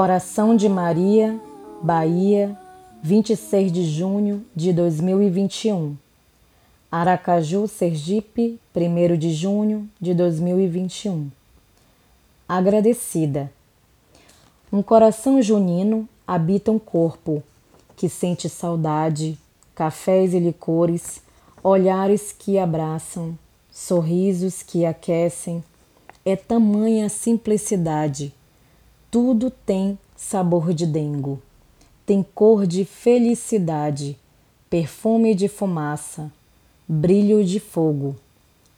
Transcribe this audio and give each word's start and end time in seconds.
Coração 0.00 0.54
de 0.54 0.68
Maria, 0.68 1.40
Bahia, 1.82 2.56
26 3.02 3.72
de 3.72 3.82
junho 3.82 4.46
de 4.54 4.72
2021. 4.72 5.96
Aracaju, 6.88 7.66
Sergipe, 7.66 8.60
1 8.72 9.16
de 9.18 9.32
junho 9.32 9.90
de 10.00 10.14
2021. 10.14 11.28
Agradecida. 12.48 13.50
Um 14.72 14.84
coração 14.84 15.42
junino 15.42 16.08
habita 16.24 16.70
um 16.70 16.78
corpo 16.78 17.42
que 17.96 18.08
sente 18.08 18.48
saudade, 18.48 19.36
cafés 19.74 20.32
e 20.32 20.38
licores, 20.38 21.20
olhares 21.60 22.30
que 22.30 22.56
abraçam, 22.56 23.36
sorrisos 23.68 24.62
que 24.62 24.86
aquecem. 24.86 25.64
É 26.24 26.36
tamanha 26.36 27.08
simplicidade. 27.08 28.32
Tudo 29.10 29.50
tem 29.50 29.98
sabor 30.16 30.72
de 30.72 30.86
dengo 30.86 31.42
tem 32.08 32.22
cor 32.22 32.66
de 32.66 32.86
felicidade, 32.86 34.18
perfume 34.70 35.34
de 35.34 35.46
fumaça, 35.46 36.32
brilho 36.88 37.44
de 37.44 37.60
fogo. 37.60 38.16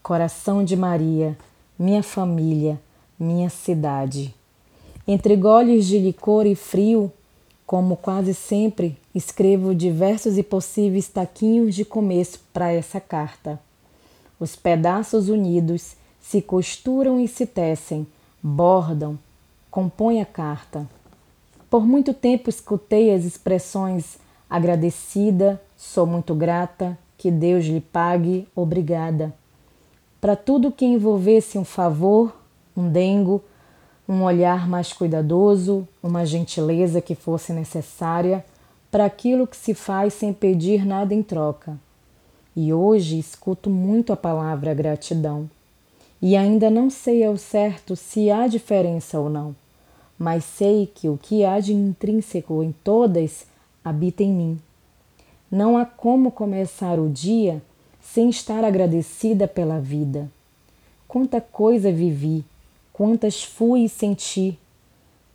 Coração 0.00 0.62
de 0.62 0.76
Maria, 0.76 1.36
minha 1.76 2.04
família, 2.04 2.80
minha 3.18 3.50
cidade. 3.50 4.32
Entre 5.08 5.34
goles 5.34 5.86
de 5.86 5.98
licor 5.98 6.46
e 6.46 6.54
frio, 6.54 7.10
como 7.66 7.96
quase 7.96 8.32
sempre, 8.32 8.96
escrevo 9.12 9.74
diversos 9.74 10.38
e 10.38 10.44
possíveis 10.44 11.08
taquinhos 11.08 11.74
de 11.74 11.84
começo 11.84 12.38
para 12.52 12.70
essa 12.72 13.00
carta. 13.00 13.58
Os 14.38 14.54
pedaços 14.54 15.28
unidos 15.28 15.96
se 16.20 16.40
costuram 16.40 17.18
e 17.20 17.26
se 17.26 17.44
tecem, 17.44 18.06
bordam, 18.40 19.18
compõem 19.76 20.22
a 20.22 20.24
carta. 20.24 20.88
Por 21.68 21.86
muito 21.86 22.14
tempo 22.14 22.48
escutei 22.48 23.12
as 23.14 23.26
expressões 23.26 24.16
agradecida, 24.48 25.60
sou 25.76 26.06
muito 26.06 26.34
grata, 26.34 26.98
que 27.18 27.30
Deus 27.30 27.66
lhe 27.66 27.82
pague, 27.82 28.48
obrigada. 28.56 29.34
Para 30.18 30.34
tudo 30.34 30.72
que 30.72 30.86
envolvesse 30.86 31.58
um 31.58 31.64
favor, 31.64 32.34
um 32.74 32.88
dengo, 32.88 33.44
um 34.08 34.22
olhar 34.22 34.66
mais 34.66 34.94
cuidadoso, 34.94 35.86
uma 36.02 36.24
gentileza 36.24 37.02
que 37.02 37.14
fosse 37.14 37.52
necessária 37.52 38.42
para 38.90 39.04
aquilo 39.04 39.46
que 39.46 39.58
se 39.58 39.74
faz 39.74 40.14
sem 40.14 40.32
pedir 40.32 40.86
nada 40.86 41.12
em 41.12 41.22
troca. 41.22 41.76
E 42.56 42.72
hoje 42.72 43.18
escuto 43.18 43.68
muito 43.68 44.10
a 44.10 44.16
palavra 44.16 44.72
gratidão. 44.72 45.50
E 46.22 46.34
ainda 46.34 46.70
não 46.70 46.88
sei 46.88 47.22
ao 47.22 47.36
certo 47.36 47.94
se 47.94 48.30
há 48.30 48.46
diferença 48.46 49.20
ou 49.20 49.28
não 49.28 49.54
mas 50.18 50.44
sei 50.44 50.86
que 50.86 51.08
o 51.08 51.18
que 51.18 51.44
há 51.44 51.60
de 51.60 51.72
intrínseco 51.72 52.62
em 52.62 52.72
todas 52.72 53.46
habita 53.84 54.22
em 54.22 54.32
mim. 54.32 54.58
Não 55.50 55.76
há 55.76 55.84
como 55.84 56.30
começar 56.30 56.98
o 56.98 57.08
dia 57.08 57.62
sem 58.00 58.30
estar 58.30 58.64
agradecida 58.64 59.46
pela 59.46 59.78
vida. 59.78 60.30
Quanta 61.06 61.40
coisa 61.40 61.92
vivi, 61.92 62.44
quantas 62.92 63.44
fui 63.44 63.84
e 63.84 63.88
senti, 63.88 64.58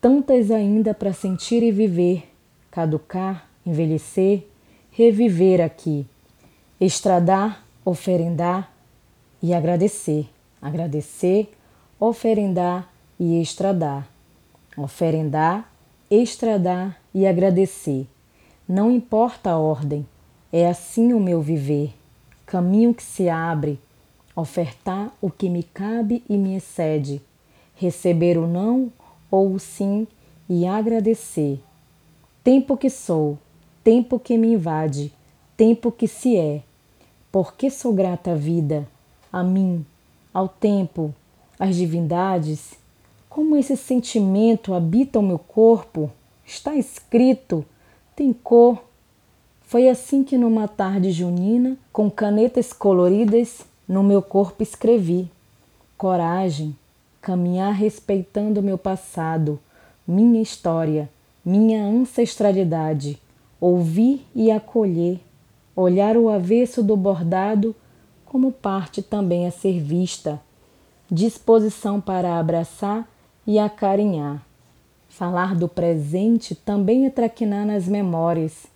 tantas 0.00 0.50
ainda 0.50 0.92
para 0.92 1.12
sentir 1.12 1.62
e 1.62 1.70
viver, 1.70 2.28
caducar, 2.70 3.48
envelhecer, 3.64 4.46
reviver 4.90 5.60
aqui, 5.60 6.04
estradar, 6.80 7.64
oferendar 7.84 8.72
e 9.42 9.54
agradecer, 9.54 10.26
agradecer, 10.60 11.50
oferendar 11.98 12.92
e 13.18 13.40
estradar 13.40 14.13
oferendar, 14.76 15.70
extradar 16.10 17.00
e 17.14 17.26
agradecer. 17.26 18.06
Não 18.68 18.90
importa 18.90 19.50
a 19.50 19.58
ordem, 19.58 20.06
é 20.52 20.68
assim 20.68 21.12
o 21.12 21.20
meu 21.20 21.40
viver. 21.40 21.94
Caminho 22.46 22.94
que 22.94 23.02
se 23.02 23.28
abre, 23.28 23.80
ofertar 24.34 25.12
o 25.20 25.30
que 25.30 25.48
me 25.48 25.62
cabe 25.62 26.22
e 26.28 26.36
me 26.36 26.56
excede, 26.56 27.22
receber 27.74 28.36
o 28.36 28.46
não 28.46 28.92
ou 29.30 29.54
o 29.54 29.58
sim 29.58 30.06
e 30.48 30.66
agradecer. 30.66 31.60
Tempo 32.42 32.76
que 32.76 32.90
sou, 32.90 33.38
tempo 33.82 34.18
que 34.18 34.36
me 34.36 34.52
invade, 34.52 35.12
tempo 35.56 35.90
que 35.90 36.06
se 36.06 36.36
é. 36.36 36.62
Porque 37.32 37.70
sou 37.70 37.92
grata 37.92 38.32
à 38.32 38.34
vida, 38.34 38.86
a 39.32 39.42
mim, 39.42 39.84
ao 40.32 40.48
tempo, 40.48 41.14
às 41.58 41.74
divindades 41.74 42.78
como 43.34 43.56
esse 43.56 43.76
sentimento 43.76 44.72
habita 44.72 45.18
o 45.18 45.22
meu 45.22 45.40
corpo, 45.40 46.08
está 46.46 46.76
escrito, 46.76 47.64
tem 48.14 48.32
cor. 48.32 48.84
Foi 49.62 49.88
assim 49.88 50.22
que 50.22 50.38
numa 50.38 50.68
tarde 50.68 51.10
junina, 51.10 51.76
com 51.92 52.08
canetas 52.08 52.72
coloridas, 52.72 53.66
no 53.88 54.04
meu 54.04 54.22
corpo 54.22 54.62
escrevi: 54.62 55.28
coragem, 55.98 56.76
caminhar 57.20 57.72
respeitando 57.72 58.62
meu 58.62 58.78
passado, 58.78 59.58
minha 60.06 60.40
história, 60.40 61.10
minha 61.44 61.84
ancestralidade, 61.84 63.20
ouvir 63.60 64.24
e 64.32 64.48
acolher, 64.48 65.18
olhar 65.74 66.16
o 66.16 66.28
avesso 66.28 66.84
do 66.84 66.96
bordado 66.96 67.74
como 68.24 68.52
parte 68.52 69.02
também 69.02 69.44
a 69.44 69.50
ser 69.50 69.80
vista, 69.80 70.40
disposição 71.10 72.00
para 72.00 72.38
abraçar 72.38 73.12
e 73.46 73.58
acarinhar. 73.58 74.44
Falar 75.08 75.54
do 75.54 75.68
presente 75.68 76.54
também 76.54 77.06
é 77.06 77.10
traquinar 77.10 77.64
nas 77.64 77.86
memórias. 77.86 78.66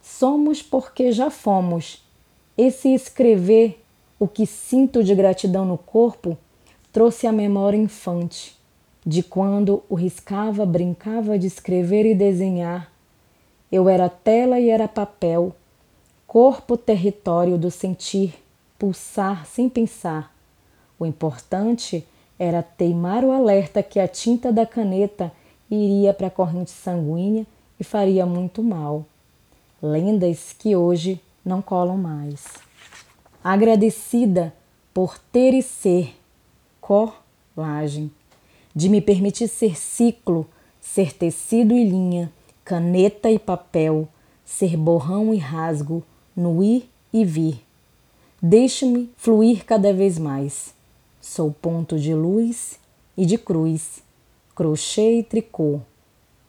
Somos 0.00 0.62
porque 0.62 1.12
já 1.12 1.30
fomos. 1.30 2.02
Esse 2.56 2.92
escrever 2.92 3.80
o 4.18 4.28
que 4.28 4.44
sinto 4.46 5.02
de 5.02 5.14
gratidão 5.14 5.64
no 5.64 5.78
corpo 5.78 6.36
trouxe 6.92 7.26
a 7.26 7.32
memória 7.32 7.76
infante, 7.76 8.58
de 9.06 9.22
quando 9.22 9.82
o 9.88 9.94
riscava, 9.94 10.66
brincava 10.66 11.38
de 11.38 11.46
escrever 11.46 12.04
e 12.04 12.14
desenhar. 12.14 12.92
Eu 13.70 13.88
era 13.88 14.08
tela 14.08 14.58
e 14.58 14.68
era 14.68 14.88
papel, 14.88 15.54
corpo 16.26 16.76
território 16.76 17.56
do 17.56 17.70
sentir, 17.70 18.34
pulsar 18.78 19.46
sem 19.46 19.68
pensar. 19.68 20.34
O 20.98 21.06
importante 21.06 22.06
era 22.40 22.62
teimar 22.62 23.22
o 23.22 23.32
alerta 23.32 23.82
que 23.82 24.00
a 24.00 24.08
tinta 24.08 24.50
da 24.50 24.64
caneta 24.64 25.30
iria 25.70 26.14
para 26.14 26.28
a 26.28 26.30
corrente 26.30 26.70
sanguínea 26.70 27.46
e 27.78 27.84
faria 27.84 28.24
muito 28.24 28.62
mal. 28.62 29.04
Lendas 29.82 30.56
que 30.58 30.74
hoje 30.74 31.20
não 31.44 31.60
colam 31.60 31.98
mais. 31.98 32.46
Agradecida 33.44 34.54
por 34.94 35.18
ter 35.18 35.52
e 35.52 35.62
ser 35.62 36.16
colagem, 36.80 38.10
de 38.74 38.88
me 38.88 39.02
permitir 39.02 39.46
ser 39.46 39.78
ciclo, 39.78 40.48
ser 40.80 41.12
tecido 41.12 41.74
e 41.74 41.84
linha, 41.84 42.32
caneta 42.64 43.30
e 43.30 43.38
papel, 43.38 44.08
ser 44.46 44.78
borrão 44.78 45.34
e 45.34 45.36
rasgo, 45.36 46.02
no 46.34 46.64
ir 46.64 46.88
e 47.12 47.22
vir. 47.22 47.62
Deixe-me 48.40 49.10
fluir 49.18 49.66
cada 49.66 49.92
vez 49.92 50.18
mais 50.18 50.79
Sou 51.20 51.50
ponto 51.52 51.98
de 51.98 52.14
luz 52.14 52.80
e 53.14 53.26
de 53.26 53.36
cruz, 53.36 54.02
crochê 54.54 55.18
e 55.18 55.22
tricô, 55.22 55.80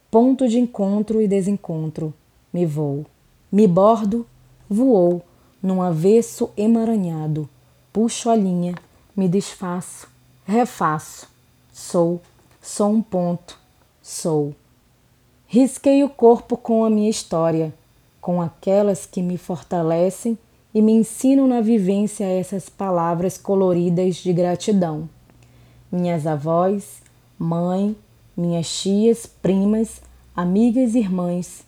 ponto 0.09 0.47
de 0.47 0.57
encontro 0.57 1.21
e 1.21 1.27
desencontro, 1.27 2.13
me 2.53 2.65
vou, 2.65 3.06
me 3.51 3.68
bordo, 3.68 4.25
voou, 4.69 5.21
num 5.62 5.81
avesso 5.81 6.51
emaranhado, 6.56 7.50
puxo 7.91 8.29
a 8.29 8.35
linha, 8.35 8.73
me 9.13 9.27
desfaço, 9.27 10.07
refaço, 10.45 11.27
sou, 11.73 12.21
sou 12.62 12.91
um 12.91 13.01
ponto, 13.01 13.59
sou. 14.01 14.56
Risquei 15.47 16.01
o 16.01 16.09
corpo 16.09 16.56
com 16.56 16.85
a 16.85 16.89
minha 16.89 17.09
história, 17.09 17.73
com 18.21 18.41
aquelas 18.41 19.06
que 19.06 19.21
me 19.21 19.38
fortalecem 19.38 20.38
e 20.73 20.81
me 20.81 20.94
ensinam 20.94 21.47
na 21.47 21.62
vivência 21.62 22.23
essas 22.23 22.69
palavras 22.69 23.38
coloridas 23.38 24.15
de 24.15 24.31
gratidão. 24.31 25.09
Minhas 25.91 26.25
avós, 26.25 27.01
mãe, 27.38 27.95
minhas 28.35 28.81
tias, 28.81 29.25
primas, 29.25 30.01
amigas 30.35 30.95
e 30.95 31.00
irmãs. 31.00 31.63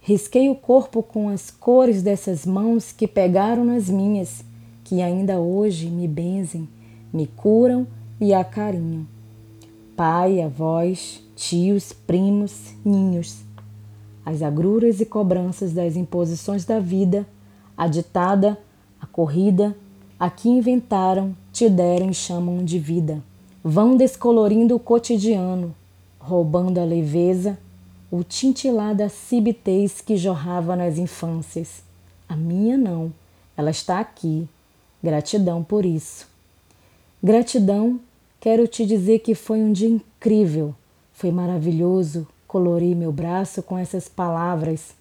Risquei 0.00 0.50
o 0.50 0.54
corpo 0.54 1.02
com 1.02 1.28
as 1.28 1.50
cores 1.50 2.02
dessas 2.02 2.44
mãos 2.44 2.92
que 2.92 3.06
pegaram 3.06 3.64
nas 3.64 3.88
minhas, 3.88 4.44
que 4.84 5.00
ainda 5.00 5.38
hoje 5.38 5.88
me 5.88 6.06
benzem, 6.06 6.68
me 7.12 7.26
curam 7.26 7.86
e 8.20 8.34
acarinham. 8.34 9.06
Pai, 9.96 10.42
avós, 10.42 11.22
tios, 11.36 11.92
primos, 11.92 12.74
ninhos. 12.84 13.38
As 14.24 14.42
agruras 14.42 15.00
e 15.00 15.06
cobranças 15.06 15.72
das 15.72 15.96
imposições 15.96 16.64
da 16.64 16.78
vida, 16.78 17.26
a 17.82 17.88
ditada, 17.88 18.56
a 19.00 19.06
corrida, 19.06 19.76
a 20.16 20.30
que 20.30 20.48
inventaram, 20.48 21.36
te 21.52 21.68
deram 21.68 22.10
e 22.10 22.14
chamam 22.14 22.64
de 22.64 22.78
vida. 22.78 23.20
Vão 23.64 23.96
descolorindo 23.96 24.76
o 24.76 24.78
cotidiano, 24.78 25.74
roubando 26.16 26.78
a 26.78 26.84
leveza, 26.84 27.58
o 28.08 28.22
tintilar 28.22 28.94
da 28.94 29.08
cibitez 29.08 30.00
que 30.00 30.16
jorrava 30.16 30.76
nas 30.76 30.96
infâncias. 30.96 31.82
A 32.28 32.36
minha 32.36 32.78
não, 32.78 33.12
ela 33.56 33.72
está 33.72 33.98
aqui. 33.98 34.48
Gratidão 35.02 35.64
por 35.64 35.84
isso. 35.84 36.28
Gratidão, 37.20 37.98
quero 38.38 38.68
te 38.68 38.86
dizer 38.86 39.18
que 39.18 39.34
foi 39.34 39.60
um 39.60 39.72
dia 39.72 39.88
incrível, 39.88 40.72
foi 41.12 41.32
maravilhoso 41.32 42.28
colorir 42.46 42.94
meu 42.94 43.10
braço 43.10 43.60
com 43.60 43.76
essas 43.76 44.08
palavras 44.08 44.94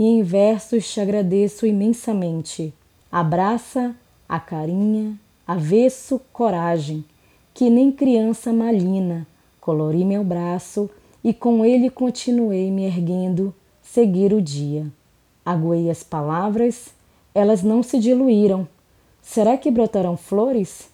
e 0.00 0.04
em 0.06 0.22
versos 0.22 0.90
te 0.90 0.98
agradeço 0.98 1.66
imensamente. 1.66 2.72
Abraça, 3.12 3.94
a 4.26 4.40
carinha, 4.40 5.14
avesso, 5.46 6.18
coragem, 6.32 7.04
que 7.52 7.68
nem 7.68 7.92
criança 7.92 8.50
malina, 8.50 9.26
colori 9.60 10.02
meu 10.02 10.24
braço 10.24 10.88
e 11.22 11.34
com 11.34 11.66
ele 11.66 11.90
continuei 11.90 12.70
me 12.70 12.86
erguendo, 12.86 13.54
seguir 13.82 14.32
o 14.32 14.40
dia. 14.40 14.86
Aguei 15.44 15.90
as 15.90 16.02
palavras, 16.02 16.94
elas 17.34 17.62
não 17.62 17.82
se 17.82 17.98
diluíram. 17.98 18.66
Será 19.20 19.58
que 19.58 19.70
brotarão 19.70 20.16
flores? 20.16 20.88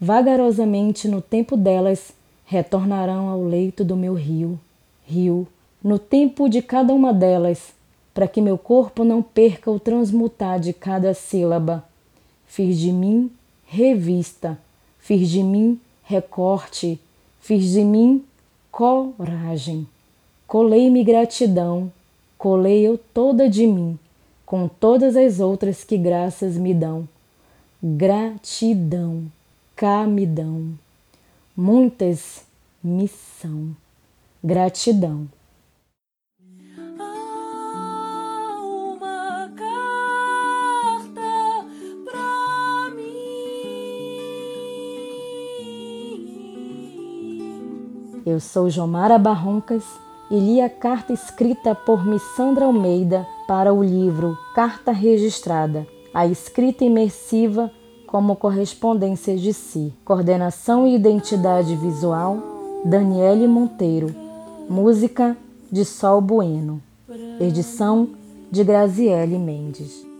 Vagarosamente, 0.00 1.06
no 1.06 1.22
tempo 1.22 1.56
delas, 1.56 2.12
retornarão 2.44 3.28
ao 3.28 3.44
leito 3.44 3.84
do 3.84 3.96
meu 3.96 4.14
rio, 4.14 4.58
rio, 5.06 5.46
no 5.80 5.96
tempo 5.96 6.48
de 6.48 6.60
cada 6.60 6.92
uma 6.92 7.14
delas, 7.14 7.72
para 8.14 8.28
que 8.28 8.40
meu 8.40 8.58
corpo 8.58 9.04
não 9.04 9.22
perca 9.22 9.70
o 9.70 9.80
transmutar 9.80 10.60
de 10.60 10.72
cada 10.72 11.14
sílaba. 11.14 11.84
Fiz 12.46 12.78
de 12.78 12.92
mim 12.92 13.30
revista, 13.64 14.58
fiz 14.98 15.30
de 15.30 15.42
mim 15.42 15.80
recorte, 16.02 17.00
fiz 17.40 17.70
de 17.70 17.82
mim 17.82 18.22
coragem. 18.70 19.86
Colei-me 20.46 21.02
gratidão, 21.02 21.90
colei 22.36 22.86
eu 22.86 22.98
toda 23.14 23.48
de 23.48 23.66
mim, 23.66 23.98
com 24.44 24.68
todas 24.68 25.16
as 25.16 25.40
outras 25.40 25.82
que 25.82 25.96
graças 25.96 26.56
me 26.56 26.74
dão. 26.74 27.08
Gratidão, 27.82 29.24
cá 29.74 30.06
me 30.06 30.26
dão. 30.26 30.78
Muitas 31.56 32.44
me 32.84 33.08
são. 33.08 33.74
Gratidão. 34.44 35.28
Eu 48.24 48.38
sou 48.38 48.70
Jomara 48.70 49.18
Barroncas 49.18 49.82
e 50.30 50.38
li 50.38 50.60
a 50.60 50.70
carta 50.70 51.12
escrita 51.12 51.74
por 51.74 52.06
Missandra 52.06 52.66
Almeida 52.66 53.26
para 53.48 53.74
o 53.74 53.82
livro 53.82 54.38
Carta 54.54 54.92
Registrada, 54.92 55.84
a 56.14 56.24
escrita 56.24 56.84
imersiva 56.84 57.68
como 58.06 58.36
correspondência 58.36 59.36
de 59.36 59.52
si. 59.52 59.92
Coordenação 60.04 60.86
e 60.86 60.94
identidade 60.94 61.74
visual, 61.74 62.38
Daniele 62.84 63.48
Monteiro. 63.48 64.14
Música 64.70 65.36
de 65.70 65.84
Sol 65.84 66.20
Bueno. 66.20 66.80
Edição 67.40 68.10
de 68.52 68.62
Graziele 68.62 69.36
Mendes. 69.36 70.11